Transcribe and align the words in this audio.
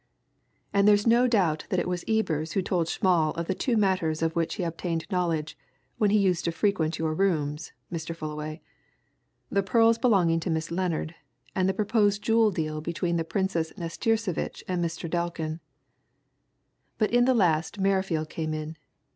And 0.73 0.87
there 0.87 0.95
is 0.95 1.05
no 1.05 1.27
doubt 1.27 1.65
that 1.69 1.79
it 1.79 1.87
was 1.87 2.03
Ebers 2.07 2.53
who 2.53 2.63
told 2.63 2.87
Schmall 2.87 3.35
of 3.37 3.45
the 3.45 3.53
two 3.53 3.77
matters 3.77 4.23
of 4.23 4.35
which 4.35 4.55
he 4.55 4.63
obtained 4.63 5.05
knowledge 5.11 5.55
when 5.99 6.09
he 6.09 6.17
used 6.17 6.43
to 6.45 6.51
frequent 6.51 6.97
your 6.97 7.13
rooms. 7.13 7.71
Mr. 7.93 8.15
Fullaway 8.15 8.61
the 9.51 9.61
pearls 9.61 9.99
belonging 9.99 10.39
to 10.39 10.49
Miss 10.49 10.71
Lennard, 10.71 11.13
and 11.53 11.69
the 11.69 11.73
proposed 11.75 12.23
jewel 12.23 12.49
deal 12.49 12.81
between 12.81 13.17
the 13.17 13.23
Princess 13.23 13.73
Nastirsevitch 13.77 14.63
and 14.67 14.83
Mr. 14.83 15.07
Delkin. 15.07 15.59
But 16.97 17.11
in 17.11 17.25
that 17.25 17.35
last 17.35 17.77
Merrifield 17.79 18.27
came 18.27 18.55
in. 18.55 18.77